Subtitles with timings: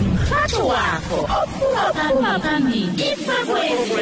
[0.00, 3.94] umhatsho wakho ophuma phambili ikwekwezi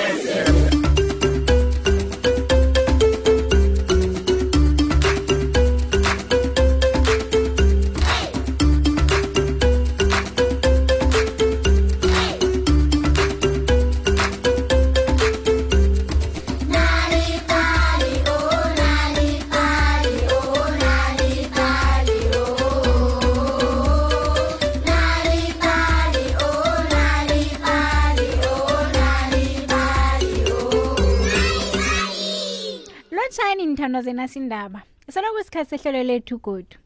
[33.85, 34.83] lotshani nithandwa zena sindaba.
[35.09, 36.77] Selokhu isikhathi sehlelo lethu godu.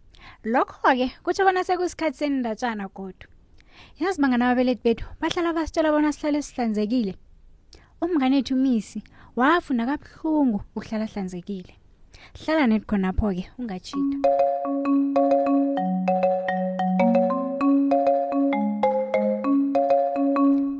[0.44, 3.26] Lokho-ke kutsho bona sekusikhathi senindatshana godu.
[4.00, 7.14] Yazi bangana ababelethi bethu bahlala basitshela bona sihlale sihlanzekile.
[8.02, 9.02] Umnganethu misi
[9.36, 11.74] wafuna kabuhlungu ukuhlala hlanzekile
[12.44, 14.18] hlala nethi khonapho-ke ungatshita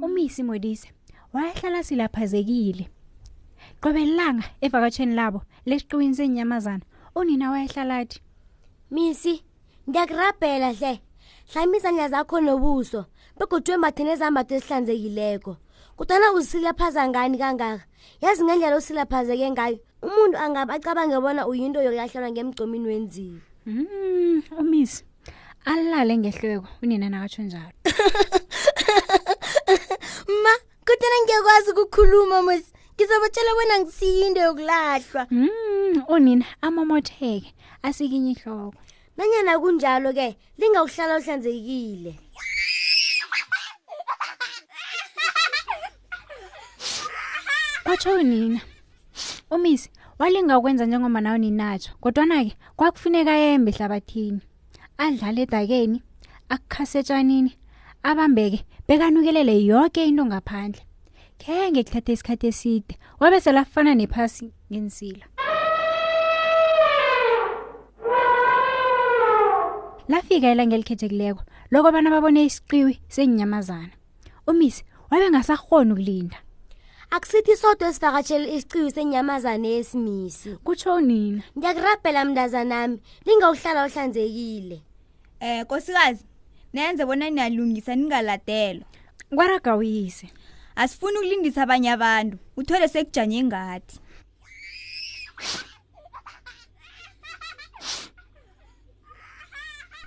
[0.03, 0.89] umisi modise
[1.33, 2.89] wayehlala silaphazekile.
[3.81, 6.85] Qobe lilanga evakatsheni labo lesiqiwini senyamazana
[7.15, 8.21] unina wayehlala athi
[8.91, 9.45] misi
[9.89, 11.01] ngiyakurabhela hle.
[11.53, 13.05] Hlamba izandla zakho nobuso
[13.39, 15.57] begodwe embathe nezambatho ezihlanzekileko
[15.97, 17.85] kudana uzisilaphaza ngani kangaka?
[18.23, 19.79] Yazi ngendlela osilaphazeke ngayo.
[20.03, 25.05] Umuntu angabe acabange bona uyinto yokulahleelwa ngemgcomini wenziwe mm, umisi
[25.65, 27.73] alale ngehlweko unina nakatsho njalo.
[30.43, 30.55] Ma
[30.87, 32.78] kodwana ngiyakwazi ukukhuluma mos.
[32.99, 35.27] Ngizobatshela bona ngisiyinto yokulahlwa.
[35.31, 37.55] Mm, unina amomotheke.
[37.83, 38.75] Asikinye ihloko.
[39.17, 42.19] Nanyana kunjalo-ke lingawuhlala uhlanzekile.
[47.85, 48.61] Kwatsho unina
[49.51, 54.41] umisi walinga ukwenza njengoba nawe ninatsho kodwana-ke kwakufuneka yembe ehlabathini
[54.99, 56.03] adlale edakeni
[56.49, 57.53] akukhasetshanini
[58.03, 60.88] abambeke bekanukelele yonke into ngaphandle.
[61.39, 62.99] Khenge kuthatha isikhathi eside.
[63.21, 65.27] Wabe selafana nephasi ngensila
[70.09, 73.93] lafika ilanga elikhethekileko lokobana babone isiqiwi senyamazana
[74.47, 76.39] umisi wabe ngasarhoni ukulinda.
[77.11, 80.51] Akusithi sodwa esivakatshele isiqiwi senyamazane esimisi.
[80.65, 84.83] Kutsho unina ngiyakurabhela mntazanami lingawuhlala uhlanzekile.
[85.41, 86.25] Eh nkosikazi
[86.73, 88.87] nenze bona niyalungisa ningaladelwa.
[89.37, 90.27] kwaraga uyise
[90.79, 92.39] Asifuni ukulindisa abanye abantu.
[92.57, 93.99] Uthole sekujanye ngathi.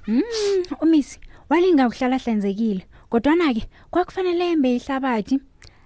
[0.08, 5.40] Mm, umisi walinga ukuhlala hlanzekile kodwana-ke kwakufanele embe ihlabathi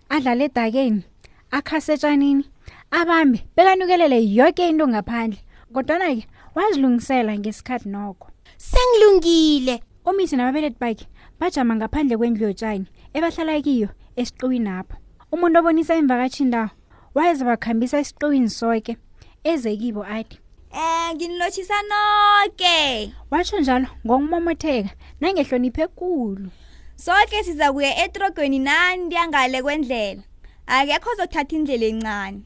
[0.09, 1.03] adlale edakeni
[1.51, 2.45] akhasetshanini
[2.91, 5.39] abambe bekanukelele yonke into ngaphandle
[5.73, 11.05] kodwana-ke wazilungisela ngesikhathi nokho sengilungile umisi nababelethi bakhe
[11.39, 14.95] bajama ngaphandle kwendlu yotshani ebahlala kiyo esiqiwini apho
[15.31, 16.69] umuntu obonisa imvakatshi ndawo
[17.15, 18.97] wayeza bakhambisa esiqiwini soke
[19.43, 20.39] eze kibo athi
[20.75, 23.13] Eh nginilotshisa noke.
[23.31, 24.89] watsho njalo ngokumomotheka
[25.21, 26.49] nangehlonipho ekulu
[26.95, 30.23] Sonke siza kuya etrogweni nandi yangale kwendlela.
[30.67, 32.41] Akekho ozothatha indlela encane.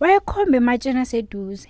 [0.00, 1.68] wayekhomba ematsheni aseduze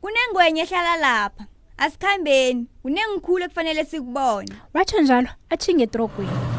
[0.00, 1.46] Kunengwenye ehlala lapha.
[1.78, 2.66] Asikhambeni.
[2.82, 4.52] Kunengikhulu ekufanele sikubone.
[4.74, 6.49] watsho njalo athinga etrogweni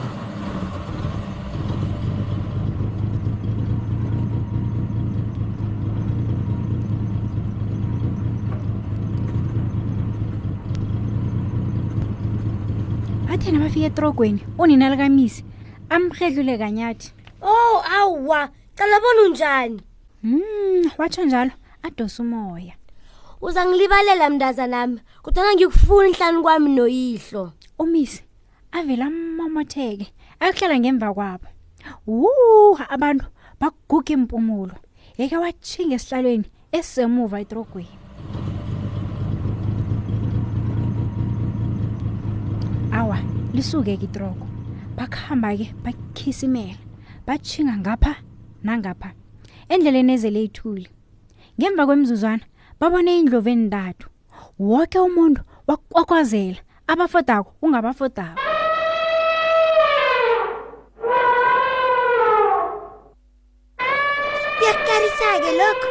[13.41, 15.43] bathe nabafika etrogweni unina likamisi
[15.89, 17.13] amrhedlule kanyathi.
[17.41, 19.81] Oh awwa cala bona unjani?
[20.23, 21.51] Mm, watsho njalo
[21.83, 22.73] adose umoya.
[23.41, 27.53] Uza ngilibalela mntazanami kodwana ngikufuna enhlani kwami noyihlo.
[27.79, 28.23] Umisi
[28.71, 31.47] avele amomotheke ayokuhlala ngemva kwabo.
[32.07, 33.25] Wu abantu
[33.59, 34.75] baguga impumulo.
[35.17, 38.00] Yeke watshinga esihlalweni esisemuva etrogweni
[43.51, 44.47] awa lisuke-ke itrogo
[44.95, 46.79] bakuhamba-ke bakhisimela
[47.27, 48.15] batshinga ngapha
[48.63, 49.11] nangapha.
[49.69, 50.87] Endleleni ezele ithuli
[51.59, 52.45] ngemva kwemzuzwana
[52.79, 54.07] babone indlovu endathu
[54.59, 58.39] woke umuntu wakwakwazela abafodako ungabafodako.
[64.57, 65.89] Kuyakukarisa-ke lokho.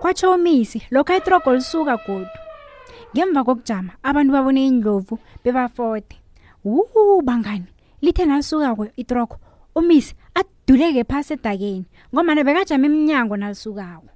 [0.00, 2.38] Kwatsho umisi lokho itrogo lisuka godu.
[3.12, 6.25] Ngemva kokujama abantu babone indlovu bebafode.
[6.66, 7.66] Wu bangani.
[8.02, 9.36] Lithe nalisukako itrogo
[9.74, 11.84] umisi aduleke phasi edakeni
[12.14, 14.08] ngomana bekajama emnyango nalisukako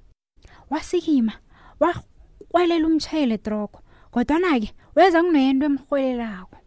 [0.69, 1.33] wasikima
[1.79, 3.79] wakwelela umtshayeli etrogo
[4.11, 6.57] kodwana-ke weza kuneyento emrhwelelako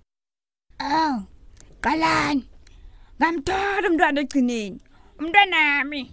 [0.78, 1.16] Aw.
[1.80, 2.44] qalani.
[3.18, 4.80] Ngamthola umntwana egcineni
[5.18, 6.10] umntwanami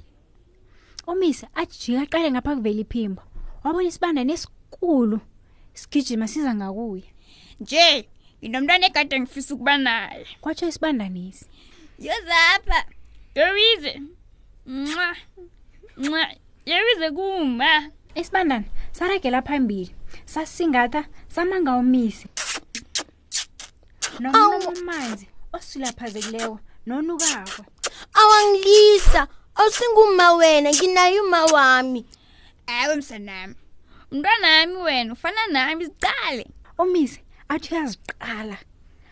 [1.08, 3.22] umisi ajika aqale ngapha kuvela iphimbo.
[3.64, 5.20] Wabona isibandane esikhulu
[5.74, 7.04] sigijima siza ngakuye.
[7.60, 8.10] Nje
[8.42, 10.28] nginomntwana egade ngifisa ukuba naye.
[10.42, 11.46] Kwatsho isibandanisi?
[12.00, 12.86] Yozapha
[13.36, 14.02] yowize
[14.66, 15.16] nxa
[15.98, 16.36] nxa
[16.66, 17.90] yowize kuma.
[18.16, 19.96] Isibandane saragela phambili.
[20.26, 22.28] Sasingatha samanga umisi
[24.20, 27.66] nomumanzi osilaphazekileyo nonukako.
[28.14, 29.28] Awangilisa.
[29.56, 32.06] Awusinguma wena nginaye uma wami.
[32.68, 33.56] Awe msanami.
[34.12, 36.48] Umntwanami wena ufana nami sicale
[36.78, 37.22] umisi
[37.54, 38.58] athi uyaziqala.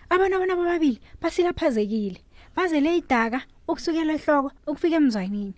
[0.10, 2.20] Abantu abona bobabili basilaphazekile
[2.56, 5.54] bazele idaka ukusukela ehloko ukufika emzwanini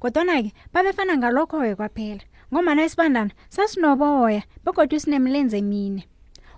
[0.00, 6.02] kodwana-ke babefana ngalokho-ke kwaphela ngomana isibandana sasinoboya begodwa sinemlenze mine.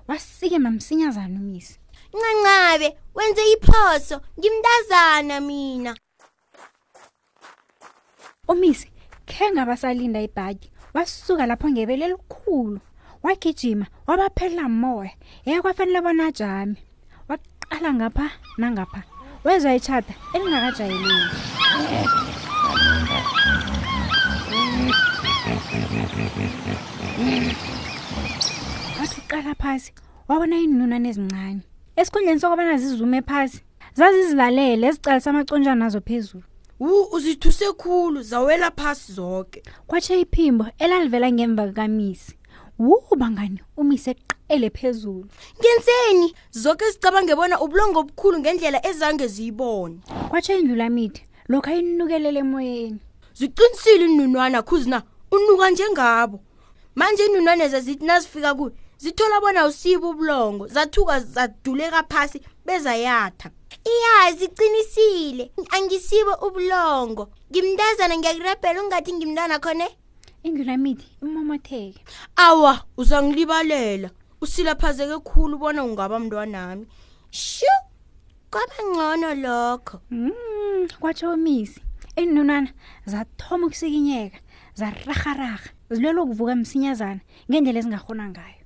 [0.09, 1.79] Wasikema msinyazana umisi.
[2.15, 5.93] Ncancabe wenze iphoso ngimntazana mina.
[8.49, 8.89] Umisi
[9.27, 12.81] khe ngabasalinda ibhaki wasuka lapho ngebele elikhulu.
[13.23, 15.11] Wagijima wabaphelela moya.
[15.45, 16.77] Yeke kwafanele bona ajame.
[17.29, 19.03] Waqala ngapha nangapha.
[19.45, 21.37] Wezwa itshata elingakajayeleki.
[29.01, 29.93] Wathi uqala phasi
[30.29, 31.61] wabona iinunane ezincane.
[31.97, 33.63] Esikhundleni sokubana zizume phasi
[33.95, 36.45] zazizilalele zicalisa amaconjana nazo phezulu.
[36.81, 42.38] Wu uzithuse khulu zawela phasi zonke kwatshe iphimbo elalivela ngemva kukamisi
[42.79, 45.27] wu bangani umise eqele phezulu.
[45.59, 46.35] Ngenzeni?
[46.51, 49.99] Zonke zicabange bona ubulongo obukhulu ngendlela ezange ziyibone.
[50.31, 52.99] Kwatshe indlulamide lokhu ayinukelele emoyeni.
[53.35, 55.03] Ziqinisile inunwana khuzina
[55.33, 56.41] unuka njengabo.
[56.95, 63.51] Manje inunwane zazithi nazifika kuyo zithola bona usibo ubulongo zathuka zaduleka phasi bezayatha.
[63.85, 65.51] Iya ziqinisile.
[65.71, 67.29] Angisibo ubulongo.
[67.51, 69.89] Ngimntazana ngiyakurabhela ungathi ngimntwana khone
[70.43, 72.05] indlulamide imomotheke
[72.37, 74.11] awa uzangilibalela.
[74.41, 76.87] Usilaphazeke khulu ubona ungaba mntwanami.
[77.31, 77.67] Shu
[78.51, 80.01] kwaba ngcono lokho.
[80.11, 81.81] Mm, kwatsho umisi.
[82.17, 82.71] Iinunana
[83.07, 84.39] zathoma ukusikinyeka
[84.75, 87.21] zararhararha zilwela ukuvuka msinyazana
[87.51, 88.65] ngendlela ezingarhona ngayo.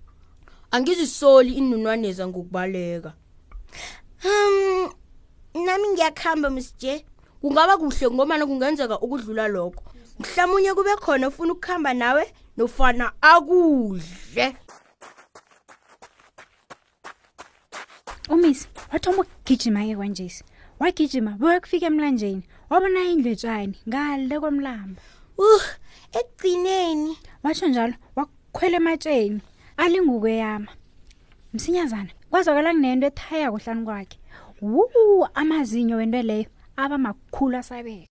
[0.71, 3.13] Angizisoli inunwaneza ngokubaleka.
[4.25, 4.91] Um
[5.55, 7.05] nami ngiyakuhamba msje
[7.41, 9.92] kungaba kuhle ngomana kungenzeka ukudlula lokho.
[10.19, 14.57] Mhlamunye kube khona ufuna ukuhamba nawe nofana akudle.
[18.29, 20.45] Umisi wathoma ukugijima-ke kwanjesi?
[20.81, 25.01] Wagijima bewakufika emlanjeni wabona indlwetshani ngale komlambo
[25.39, 25.63] uh
[26.13, 27.19] ekugcineni.
[27.43, 29.41] Watsho njalo wakhwela ematsheni
[29.77, 30.69] alingukuyama.
[31.55, 34.19] Msinyazana kwazwakala kunento ethaya kuhlani kwakhe.
[34.63, 38.09] Wu amazinyo wento leyo aba makhulu asabeka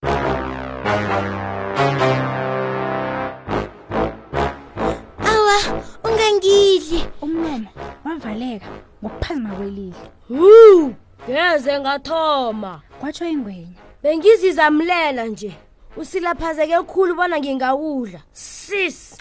[5.25, 5.57] awa
[6.03, 7.05] ungangidli.
[7.21, 7.69] Umlomo
[8.05, 8.67] wavaleka
[9.03, 10.07] ngokuphazima kwelihlo.
[10.29, 10.95] Wu
[11.29, 12.81] ngeze ngathoma.
[12.99, 13.77] Kwatsho ingwenya.
[14.03, 15.57] Bengizizamlela nje.
[15.97, 18.21] Usilaphazeke khulu bona ngingawudla.
[18.31, 19.17] Sis.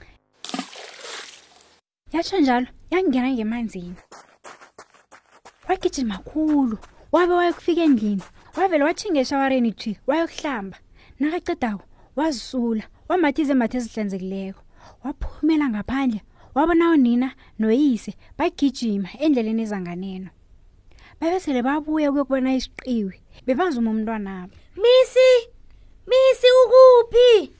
[2.12, 3.94] Yatsho njalo yangena ngemanzini.
[5.68, 6.78] Wagijima khulu
[7.12, 8.22] wabe wayokufika endlini.
[8.56, 10.78] Wavele wathinga eshawareni thwi wayokuhlamba.
[11.20, 11.82] Nakacedako
[12.16, 14.62] wazisula wambatha izembatho ezihlanzekileko.
[15.04, 16.20] Waphumela ngaphandle
[16.54, 20.30] wabona unina noyise bagijima endleleni ezanganeno.
[21.20, 25.30] Babesele babuya ukuyokubona isiqiwi bebazuma umntwanabo misi
[26.08, 27.52] misi ukuphi?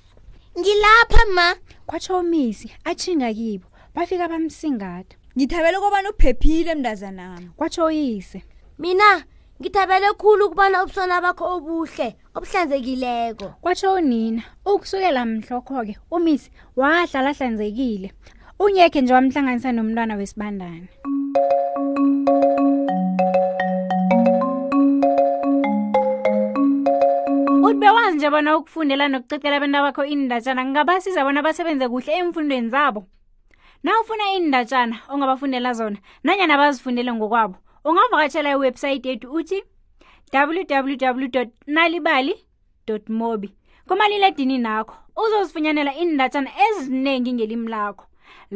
[0.59, 1.57] Ngilapha ma.
[1.87, 8.43] Kwatsho umisi atshinga kibo bafika bamsingatha ngithabele ukubana uphephile mntazanami kwatsho uyise.
[8.79, 9.25] Mina
[9.61, 13.47] ngithabele khulu ukubona ubusona bakho obuhle obuhlanzekileko.
[13.61, 18.09] Kwatsho unina ukusukela mhlokho-ke umisi wahlala hlanzekile
[18.59, 20.89] ungekhe nje wamhlanganisa nomntwana wesibandane
[27.65, 33.05] uthi bewazi nje bona ukufundela nokucecela abantu bakho iindatshana ngingabasiza bona basebenze kuhle emfundweni zabo.
[33.83, 39.59] Na ufuna iindatshana ongabafundela zona nanyana bazifundele ngokwabo ungavakatshela iwebhsayithi yethu uthi
[40.33, 42.35] www nalibali
[43.09, 43.49] mobi
[43.89, 48.05] kumaliledini nakho uzozifunyanela iindatshana eziningi ngelimi lakho.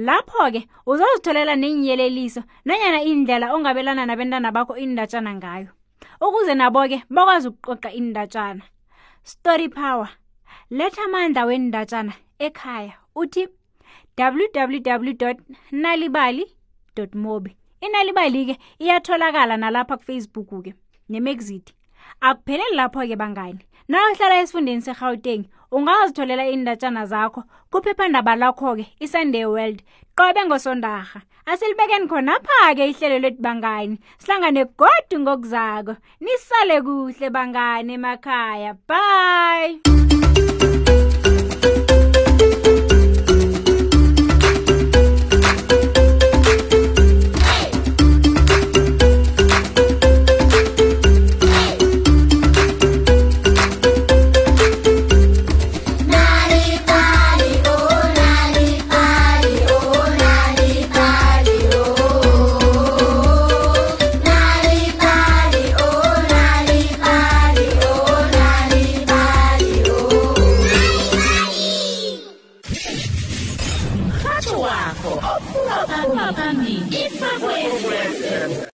[0.06, 5.68] Lapho-ke uzozitholela neenyeleliso nanyana indlela ongabelana nabentwana bakho iindatshana ngayo.
[6.20, 8.62] Ukuze nabo-ke bakwazi ukuqoqa iindatshana
[9.22, 10.08] story power.
[10.70, 13.48] Letha amandla wendatshana ekhaya uthi
[14.18, 15.34] www
[15.72, 16.44] nalibali
[17.14, 20.74] mobi inalibali-ke iyatholakala nalapha kufacebook-ke
[21.08, 21.74] nemexit.
[22.20, 23.60] Akupheleli lapho-ke bangani.
[23.88, 29.82] Nawuhlala esifundeni segauteng ungazitholela iindatshana zakho kuphephandaba lakho-ke isunday world.
[30.16, 31.20] Qobe ngosondarha.
[31.46, 33.98] Asilibekeni khonapha-ke ihlelo lethu bangani.
[34.18, 35.96] Sihlangane godu ngokuzako.
[36.20, 38.74] Nisale kuhle bangani emakhaya.
[38.88, 41.03] Bye